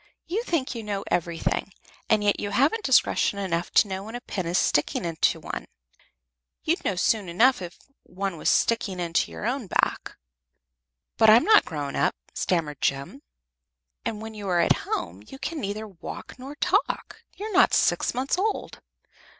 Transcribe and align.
You 0.25 0.41
think 0.41 0.73
you 0.73 0.81
know 0.81 1.03
everything, 1.11 1.73
and 2.09 2.23
yet 2.23 2.39
you 2.39 2.49
haven't 2.49 2.83
discretion 2.83 3.37
enough 3.37 3.69
to 3.73 3.87
know 3.87 4.01
when 4.01 4.15
a 4.15 4.21
pin 4.21 4.47
is 4.47 4.57
sticking 4.57 5.05
into 5.05 5.39
one. 5.39 5.67
You'd 6.63 6.83
know 6.83 6.95
soon 6.95 7.29
enough 7.29 7.61
if 7.61 7.77
you 7.87 7.93
had 8.07 8.33
one 8.33 8.43
sticking 8.47 8.99
into 8.99 9.29
your 9.29 9.45
own 9.45 9.67
back." 9.67 10.17
"But 11.17 11.29
I'm 11.29 11.43
not 11.43 11.65
grown 11.65 11.95
up," 11.95 12.15
stammered 12.33 12.81
Jem; 12.81 13.21
"and 14.03 14.23
when 14.23 14.33
you 14.33 14.47
are 14.49 14.59
at 14.59 14.77
home 14.89 15.21
you 15.27 15.37
can 15.37 15.61
neither 15.61 15.87
walk 15.87 16.33
nor 16.39 16.55
talk. 16.55 17.21
You're 17.37 17.53
not 17.53 17.75
six 17.75 18.15
months 18.15 18.39
old." 18.39 18.79